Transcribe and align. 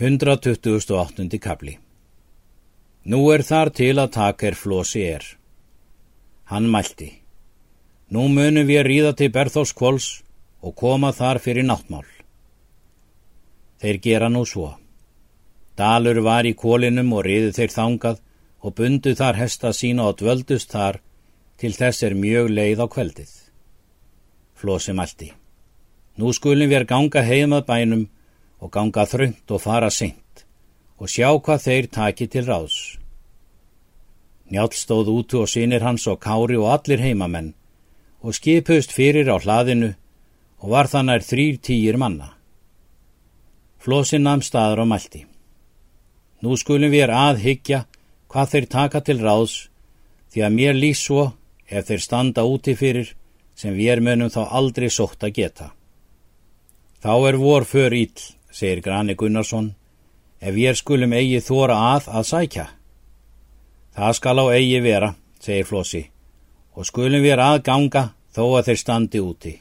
128. 0.00 1.38
kapli 1.42 1.72
Nú 3.10 3.18
er 3.34 3.42
þar 3.42 3.70
til 3.74 3.98
að 3.98 4.12
taka 4.14 4.46
er 4.46 4.54
flosi 4.54 5.00
er. 5.02 5.24
Hann 6.46 6.68
mælti. 6.70 7.08
Nú 8.14 8.28
munum 8.30 8.68
við 8.68 8.84
ríða 8.86 9.10
til 9.18 9.32
Berþóskvóls 9.34 10.06
og 10.62 10.76
koma 10.78 11.10
þar 11.10 11.40
fyrir 11.42 11.66
náttmál. 11.66 12.06
Þeir 13.82 13.98
gera 14.04 14.28
nú 14.30 14.44
svo. 14.46 14.68
Dalur 15.74 16.20
var 16.22 16.46
í 16.46 16.54
kólinum 16.54 17.10
og 17.18 17.26
riðu 17.26 17.50
þeir 17.56 17.74
þangað 17.74 18.20
og 18.62 18.74
bundu 18.78 19.16
þar 19.18 19.40
hesta 19.40 19.72
sína 19.74 20.06
og 20.12 20.20
dvöldust 20.22 20.76
þar 20.76 21.00
til 21.58 21.72
þess 21.74 22.06
er 22.06 22.14
mjög 22.14 22.52
leið 22.54 22.84
á 22.84 22.86
kveldið. 22.86 23.32
Flosi 24.54 24.94
mælti. 24.94 25.32
Nú 26.22 26.30
skulum 26.30 26.70
við 26.70 26.86
ganga 26.86 27.26
heimað 27.26 27.66
bænum 27.66 28.06
og 28.60 28.72
ganga 28.74 29.04
þröngt 29.06 29.50
og 29.54 29.62
fara 29.62 29.90
seint 29.90 30.44
og 30.98 31.10
sjá 31.10 31.30
hvað 31.30 31.62
þeir 31.62 31.86
taki 31.94 32.26
til 32.26 32.46
ráðs. 32.48 32.98
Njál 34.50 34.72
stóð 34.74 35.12
útu 35.12 35.42
og 35.42 35.48
sinir 35.48 35.84
hans 35.84 36.06
og 36.10 36.18
kári 36.24 36.56
og 36.58 36.72
allir 36.72 37.02
heimamenn 37.02 37.52
og 38.20 38.34
skipust 38.34 38.92
fyrir 38.92 39.30
á 39.30 39.36
hlaðinu 39.38 39.92
og 40.58 40.70
var 40.72 40.90
þannig 40.90 41.26
þrýr 41.28 41.60
týjir 41.62 41.98
manna. 42.00 42.34
Flósinn 43.78 44.26
namn 44.26 44.42
staður 44.42 44.82
á 44.82 44.86
mælti. 44.90 45.26
Nú 46.42 46.56
skulum 46.58 46.90
við 46.90 47.12
aðhyggja 47.14 47.84
hvað 48.28 48.50
þeir 48.52 48.66
taka 48.66 49.00
til 49.00 49.20
ráðs 49.22 49.68
því 50.32 50.42
að 50.46 50.56
mér 50.58 50.74
lýs 50.74 51.04
svo 51.06 51.32
ef 51.68 51.86
þeir 51.86 52.02
standa 52.02 52.42
úti 52.42 52.74
fyrir 52.74 53.14
sem 53.54 53.74
við 53.74 54.02
munum 54.02 54.30
þá 54.30 54.48
aldrei 54.50 54.90
sótt 54.90 55.22
að 55.22 55.34
geta. 55.38 55.70
Þá 56.98 57.14
er 57.28 57.36
vor 57.38 57.64
för 57.64 57.94
íll 57.94 58.37
segir 58.50 58.82
Grani 58.82 59.14
Gunnarsson, 59.14 59.72
ef 60.40 60.54
ég 60.56 60.76
skulum 60.78 61.12
eigi 61.12 61.40
þóra 61.44 61.78
að 61.94 62.08
að 62.08 62.28
sækja. 62.32 62.66
Það 63.94 64.12
skal 64.18 64.38
á 64.38 64.44
eigi 64.54 64.80
vera, 64.80 65.14
segir 65.40 65.66
Flossi, 65.66 66.04
og 66.74 66.86
skulum 66.86 67.22
við 67.24 67.40
að 67.42 67.62
ganga 67.66 68.04
þó 68.34 68.44
að 68.58 68.70
þeir 68.70 68.80
standi 68.82 69.22
úti. 69.22 69.54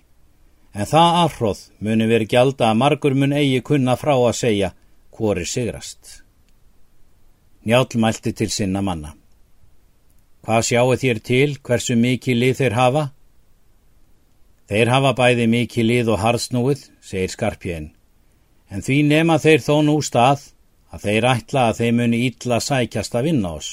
En 0.78 0.86
það 0.86 1.20
afhróð 1.24 1.62
muni 1.82 2.06
verið 2.06 2.32
gjalda 2.34 2.70
að 2.70 2.80
margur 2.84 3.16
mun 3.18 3.34
eigi 3.34 3.64
kunna 3.66 3.96
frá 3.98 4.14
að 4.14 4.36
segja 4.38 4.74
hvori 5.18 5.46
sigrast. 5.46 6.22
Njál 7.66 7.88
mælti 7.96 8.32
til 8.34 8.52
sinna 8.54 8.82
manna. 8.82 9.16
Hvað 10.46 10.62
sjáu 10.64 10.96
þér 10.96 11.20
til 11.20 11.58
hversu 11.60 11.98
mikið 12.00 12.38
lið 12.40 12.60
þeir 12.62 12.76
hafa? 12.78 13.04
Þeir 14.70 14.92
hafa 14.94 15.12
bæði 15.18 15.48
mikið 15.52 15.88
lið 15.90 16.12
og 16.14 16.22
hardsnúið, 16.22 16.86
segir 17.02 17.34
Skarpjén, 17.34 17.90
en 18.70 18.84
því 18.84 18.98
nema 19.08 19.38
þeir 19.40 19.64
þó 19.64 19.76
nú 19.86 19.98
stað 20.04 20.50
að 20.92 21.06
þeir 21.06 21.28
ætla 21.34 21.68
að 21.70 21.80
þeir 21.82 21.96
muni 22.00 22.20
ítla 22.28 22.60
sækjast 22.64 23.16
að 23.16 23.30
vinna 23.30 23.54
oss. 23.60 23.72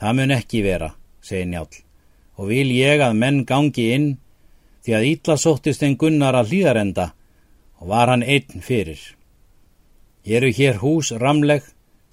Það 0.00 0.18
mun 0.18 0.34
ekki 0.34 0.62
vera, 0.64 0.90
segir 1.22 1.48
Njál, 1.48 1.68
og 2.36 2.48
vil 2.50 2.68
ég 2.74 3.02
að 3.04 3.18
menn 3.18 3.42
gangi 3.48 3.88
inn 3.94 4.08
því 4.82 4.94
að 4.96 5.08
ítla 5.12 5.36
sóttist 5.38 5.84
en 5.86 5.98
gunnar 6.00 6.36
að 6.36 6.52
hlýðarenda 6.52 7.12
og 7.80 7.90
var 7.92 8.10
hann 8.10 8.24
einn 8.26 8.64
fyrir. 8.64 9.00
Ég 10.26 10.38
eru 10.40 10.50
hér 10.54 10.80
hús 10.82 11.12
ramleg 11.18 11.64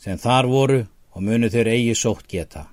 sem 0.01 0.17
þar 0.17 0.49
voru 0.49 0.83
og 1.13 1.23
munu 1.25 1.49
þeir 1.49 1.71
eigi 1.73 1.95
sótt 1.97 2.27
geta. 2.29 2.67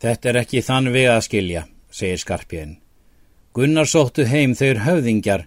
Þetta 0.00 0.30
er 0.30 0.40
ekki 0.42 0.62
þann 0.62 0.90
vega 0.92 1.16
að 1.16 1.26
skilja, 1.28 1.66
segir 1.90 2.20
Skarpjén. 2.20 2.78
Gunnar 3.54 3.88
sóttu 3.88 4.26
heim 4.26 4.54
þeir 4.58 4.82
höfðingjar 4.84 5.46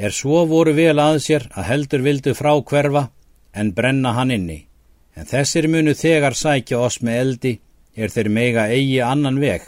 er 0.00 0.14
svo 0.16 0.46
voru 0.48 0.72
vel 0.72 0.96
að 1.02 1.18
sér 1.26 1.44
að 1.52 1.68
heldur 1.70 2.04
vildu 2.06 2.32
frá 2.36 2.54
hverfa 2.70 3.10
en 3.52 3.72
brenna 3.76 4.14
hann 4.16 4.32
inni, 4.32 4.60
en 5.16 5.28
þessir 5.28 5.68
munu 5.68 5.92
þegar 5.94 6.36
sækja 6.38 6.78
oss 6.80 7.00
með 7.04 7.20
eldi 7.24 7.52
er 7.94 8.12
þeir 8.14 8.30
mega 8.32 8.68
eigi 8.72 9.00
annan 9.04 9.40
veg, 9.42 9.66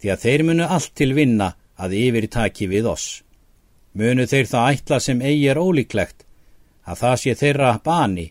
því 0.00 0.12
að 0.12 0.22
þeir 0.24 0.44
munu 0.48 0.68
allt 0.76 0.94
til 0.96 1.12
vinna 1.18 1.50
að 1.76 1.96
yfir 1.98 2.28
taki 2.32 2.68
við 2.70 2.88
oss. 2.94 3.08
Munu 3.92 4.24
þeir 4.30 4.48
það 4.52 4.70
ætla 4.72 5.00
sem 5.00 5.20
eigi 5.20 5.50
er 5.52 5.60
ólíklegt, 5.60 6.24
að 6.88 7.02
það 7.02 7.16
sé 7.20 7.36
þeirra 7.42 7.74
bani, 7.84 8.26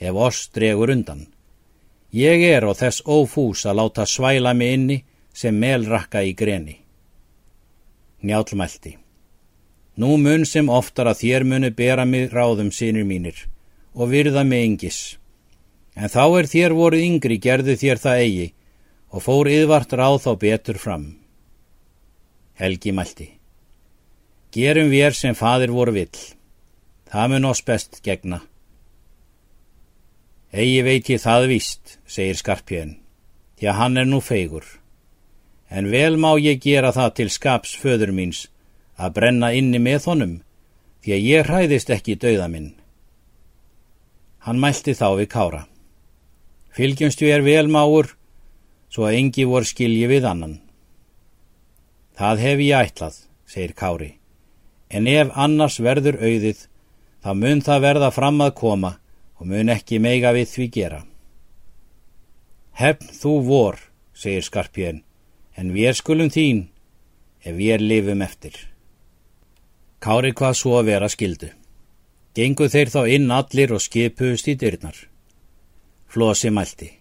ef 0.00 0.20
oss 0.28 0.50
dregur 0.52 0.92
undan. 0.92 1.24
Ég 2.12 2.44
er 2.50 2.68
og 2.68 2.76
þess 2.80 3.04
ófús 3.06 3.64
að 3.64 3.80
láta 3.80 4.06
svæla 4.08 4.52
mig 4.54 4.76
inni 4.76 5.00
sem 5.32 5.56
melrakka 5.56 6.24
í 6.24 6.36
greni. 6.36 6.76
Njálmælti. 8.24 9.05
Nú 9.96 10.18
mun 10.20 10.44
sem 10.44 10.68
oftar 10.68 11.08
að 11.08 11.22
þér 11.22 11.44
muni 11.48 11.70
bera 11.72 12.04
mig 12.04 12.28
ráðum 12.28 12.68
sínir 12.68 13.06
mínir 13.08 13.46
og 13.96 14.10
virða 14.12 14.42
mig 14.44 14.66
yngis. 14.68 14.98
En 15.96 16.12
þá 16.12 16.24
er 16.38 16.48
þér 16.52 16.74
voruð 16.76 17.04
yngri 17.06 17.38
gerðu 17.40 17.76
þér 17.80 18.02
það 18.02 18.24
eigi 18.24 18.48
og 19.08 19.22
fór 19.24 19.48
yðvart 19.48 19.94
ráð 19.96 20.18
þá 20.26 20.32
betur 20.42 20.78
fram. 20.82 21.06
Helgi 22.60 22.92
mælti. 22.92 23.28
Gerum 24.52 24.92
við 24.92 25.16
sem 25.16 25.36
fadir 25.36 25.72
voru 25.72 25.94
vill. 25.96 26.20
Það 27.08 27.32
mun 27.32 27.48
oss 27.48 27.64
best 27.64 28.02
gegna. 28.04 28.42
Egi 30.52 30.82
veit 30.84 31.08
ég 31.08 31.20
það 31.20 31.48
víst, 31.50 31.96
segir 32.04 32.36
Skarpjön, 32.36 32.92
því 33.56 33.68
að 33.70 33.78
hann 33.80 33.96
er 33.96 34.06
nú 34.08 34.20
feigur. 34.20 34.64
En 35.68 35.88
vel 35.90 36.20
má 36.20 36.36
ég 36.36 36.60
gera 36.60 36.92
það 36.92 37.14
til 37.16 37.28
skaps 37.32 37.74
föður 37.80 38.12
míns 38.12 38.46
að 38.96 39.14
brenna 39.18 39.52
inni 39.52 39.80
með 39.82 40.10
honum, 40.10 40.34
því 41.04 41.14
að 41.16 41.26
ég 41.30 41.48
hræðist 41.48 41.92
ekki 41.92 42.16
dauða 42.20 42.48
minn. 42.50 42.70
Hann 44.46 44.60
mælti 44.62 44.94
þá 44.96 45.08
við 45.20 45.28
kára. 45.32 45.62
Fylgjumstu 46.76 47.28
er 47.30 47.44
velmáur, 47.44 48.12
svo 48.90 49.08
að 49.08 49.18
engi 49.20 49.44
vor 49.48 49.66
skilji 49.68 50.06
við 50.10 50.28
annan. 50.28 50.60
Það 52.16 52.42
hef 52.44 52.62
ég 52.64 52.86
ætlað, 52.86 53.16
segir 53.44 53.74
kári, 53.76 54.12
en 54.88 55.08
ef 55.10 55.32
annars 55.34 55.80
verður 55.84 56.20
auðið, 56.20 56.62
þá 57.22 57.30
mun 57.34 57.60
það 57.64 57.82
verða 57.84 58.12
fram 58.14 58.40
að 58.40 58.54
koma 58.60 58.92
og 59.36 59.50
mun 59.50 59.72
ekki 59.72 59.98
meiga 60.00 60.32
við 60.36 60.48
því 60.52 60.68
gera. 60.78 61.02
Hefn 62.76 63.12
þú 63.20 63.34
vor, 63.44 63.76
segir 64.16 64.44
skarpjön, 64.44 65.02
en 65.56 65.74
við 65.76 65.92
skulum 66.00 66.32
þín, 66.32 66.66
ef 67.44 67.56
við 67.56 67.84
lifum 67.84 68.24
eftir. 68.24 68.56
Kári 70.06 70.30
hvað 70.38 70.52
svo 70.54 70.76
að 70.78 70.88
vera 70.92 71.06
skildu. 71.10 71.48
Gengu 72.38 72.68
þeir 72.70 72.90
þá 72.94 73.00
inn 73.10 73.30
allir 73.34 73.72
og 73.74 73.80
skipuðust 73.82 74.46
í 74.46 74.52
dyrnar. 74.54 74.98
Flosi 76.06 76.50
mælti. 76.54 76.92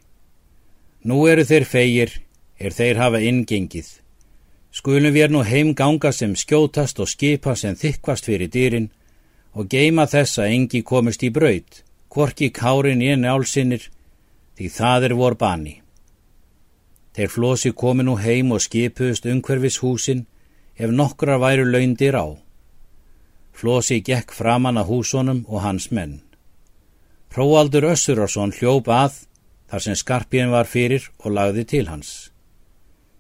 Nú 1.06 1.20
eru 1.30 1.44
þeir 1.46 1.66
feigir, 1.70 2.14
er 2.58 2.74
þeir 2.74 2.98
hafa 2.98 3.20
inngengið. 3.22 3.92
Skulum 4.74 5.14
við 5.14 5.36
nú 5.36 5.44
heimganga 5.46 6.10
sem 6.18 6.34
skjótast 6.34 6.98
og 7.04 7.12
skipa 7.12 7.54
sem 7.56 7.78
þykvast 7.78 8.26
fyrir 8.26 8.50
dýrin 8.56 8.88
og 9.54 9.70
geima 9.70 10.08
þess 10.10 10.42
að 10.42 10.56
engi 10.56 10.82
komist 10.82 11.22
í 11.22 11.30
braud, 11.36 11.84
hvorki 12.10 12.50
kárin 12.50 13.04
í 13.06 13.12
enni 13.14 13.30
álsinnir, 13.30 13.86
því 14.58 14.72
það 14.80 15.06
er 15.12 15.16
vor 15.20 15.38
bani. 15.38 15.76
Þeir 17.14 17.30
flosi 17.36 17.74
komi 17.84 18.08
nú 18.10 18.18
heim 18.18 18.50
og 18.58 18.66
skipuðust 18.66 19.30
umhverfis 19.30 19.78
húsin 19.86 20.26
ef 20.74 20.90
nokkra 20.90 21.38
væru 21.38 21.70
laundir 21.70 22.18
á. 22.18 22.45
Flósi 23.56 24.02
gekk 24.04 24.34
framann 24.36 24.78
að 24.78 24.90
húsónum 24.92 25.46
og 25.48 25.64
hans 25.64 25.88
menn. 25.96 26.20
Hróaldur 27.32 27.88
Össurarsson 27.88 28.52
hljóp 28.56 28.90
að 28.92 29.22
þar 29.72 29.84
sem 29.86 29.98
Skarpjén 30.00 30.52
var 30.52 30.68
fyrir 30.68 31.08
og 31.24 31.36
lagði 31.38 31.64
til 31.72 31.88
hans. 31.88 32.12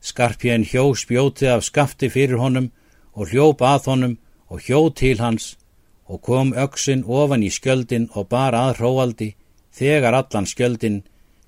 Skarpjén 0.03 0.68
hjó 0.68 0.91
spjóti 0.95 1.47
af 1.51 1.63
skafti 1.63 2.12
fyrir 2.12 2.40
honum 2.40 2.69
og 3.16 3.31
hljóp 3.31 3.63
að 3.63 3.90
honum 3.91 4.18
og 4.51 4.62
hjó 4.68 4.79
til 4.94 5.19
hans 5.24 5.56
og 6.06 6.22
kom 6.22 6.53
öksin 6.53 7.04
ofan 7.07 7.44
í 7.44 7.50
skjöldin 7.50 8.12
og 8.13 8.30
bar 8.30 8.54
að 8.54 8.77
hróaldi 8.80 9.31
þegar 9.74 10.19
allan 10.19 10.45
skjöldin 10.45 11.01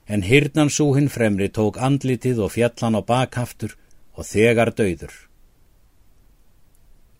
en 0.07 0.23
hirnansúhinn 0.23 1.11
fremri 1.11 1.51
tók 1.51 1.77
andlitið 1.77 2.41
og 2.43 2.55
fjallan 2.55 2.97
á 2.97 3.01
bakhaftur 3.03 3.75
og 4.15 4.25
þegar 4.25 4.71
döður. 4.73 5.13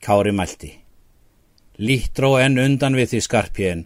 Kári 0.02 0.32
mælti. 0.32 0.87
Líttró 1.78 2.40
enn 2.42 2.58
undan 2.58 2.96
við 2.98 3.12
því 3.12 3.20
skarpjén 3.22 3.82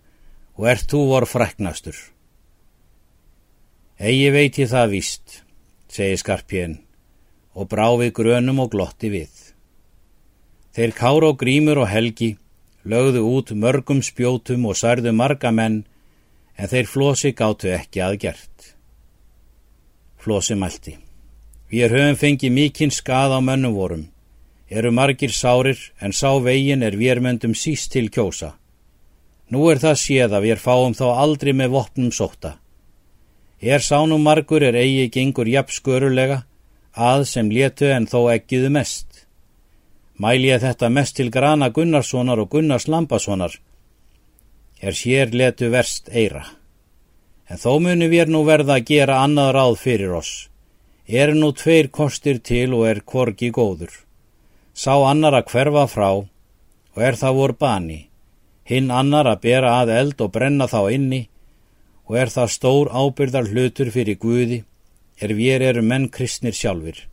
og 0.56 0.68
ert 0.72 0.88
þú 0.88 1.02
vor 1.10 1.26
fræknastur. 1.28 1.98
Egi 4.00 4.30
veit 4.32 4.60
ég 4.62 4.70
það 4.72 4.94
víst, 4.94 5.42
segi 5.92 6.20
skarpjén 6.22 6.78
og 7.52 7.68
brá 7.68 7.90
við 8.00 8.14
grönum 8.16 8.62
og 8.64 8.72
glotti 8.72 9.12
við. 9.12 9.34
Þeir 10.72 10.96
kára 10.96 11.34
og 11.34 11.40
grímur 11.42 11.84
og 11.84 11.92
helgi 11.92 12.38
lögðu 12.88 13.26
út 13.28 13.52
mörgum 13.52 14.00
spjótum 14.00 14.70
og 14.72 14.80
særðu 14.80 15.12
marga 15.12 15.52
menn 15.52 15.82
en 16.56 16.72
þeir 16.72 16.88
flosi 16.88 17.34
gáttu 17.36 17.74
ekki 17.76 18.00
aðgjert. 18.00 18.72
Flosi 20.16 20.56
mælti. 20.56 20.96
Við 21.68 21.92
höfum 21.92 22.18
fengið 22.24 22.56
mikinn 22.56 22.96
skað 22.96 23.36
á 23.36 23.40
mönnum 23.44 23.76
vorum 23.76 24.08
eru 24.72 24.92
margir 24.96 25.34
sárir 25.36 25.80
en 26.00 26.14
sá 26.16 26.32
vegin 26.40 26.84
er 26.84 26.96
vérmöndum 26.96 27.54
síst 27.54 27.92
til 27.92 28.08
kjósa. 28.10 28.56
Nú 29.52 29.68
er 29.72 29.82
það 29.84 29.98
séð 30.00 30.36
að 30.38 30.46
við 30.48 30.62
fáum 30.64 30.94
þá 30.96 31.08
aldrei 31.24 31.52
með 31.54 31.74
vopnum 31.76 32.12
sóta. 32.16 32.56
Er 33.60 33.84
sánum 33.84 34.24
margur 34.24 34.64
er 34.64 34.78
eigi 34.80 35.10
gengur 35.12 35.50
jafn 35.52 35.76
skörulega, 35.76 36.38
að 36.96 37.26
sem 37.28 37.50
letu 37.52 37.92
en 37.92 38.08
þó 38.08 38.32
ekkiðu 38.32 38.70
mest. 38.72 39.28
Mæl 40.18 40.40
ég 40.46 40.64
þetta 40.64 40.90
mest 40.90 41.18
til 41.20 41.30
grana 41.30 41.70
Gunnarssonar 41.70 42.40
og 42.40 42.50
Gunnars 42.56 42.88
Lambassonar, 42.88 43.54
er 44.82 44.96
sér 44.98 45.36
letu 45.36 45.70
verst 45.70 46.08
eira. 46.10 46.46
En 47.50 47.60
þó 47.60 47.82
muni 47.84 48.08
við 48.08 48.32
nú 48.32 48.46
verða 48.48 48.80
að 48.80 48.88
gera 48.88 49.20
annað 49.26 49.52
ráð 49.58 49.76
fyrir 49.84 50.16
oss. 50.16 50.32
Er 51.08 51.36
nú 51.36 51.52
tveir 51.52 51.92
kostir 51.92 52.40
til 52.40 52.72
og 52.78 52.88
er 52.88 53.04
korgi 53.04 53.52
góður. 53.52 53.92
Sá 54.74 54.96
annar 55.04 55.36
að 55.36 55.52
hverfa 55.52 55.86
frá 55.92 56.10
og 56.12 57.00
er 57.00 57.18
það 57.20 57.38
vor 57.38 57.54
bani. 57.60 58.00
Hinn 58.64 58.92
annar 58.92 59.28
að 59.28 59.42
bera 59.44 59.78
að 59.82 59.94
eld 59.98 60.22
og 60.24 60.32
brenna 60.32 60.68
þá 60.72 60.82
inni 60.96 61.22
og 62.08 62.18
er 62.18 62.32
það 62.32 62.54
stór 62.56 62.92
ábyrðar 62.92 63.50
hlutur 63.52 63.92
fyrir 63.92 64.20
Guði 64.20 64.62
er 65.22 65.34
við 65.38 65.66
erum 65.70 65.88
menn 65.92 66.10
kristnir 66.10 66.56
sjálfur 66.56 67.06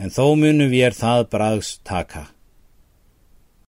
en 0.00 0.10
þó 0.10 0.34
munum 0.38 0.70
við 0.72 0.86
er 0.90 0.96
það 0.96 1.26
braðs 1.34 1.78
taka. 1.84 2.30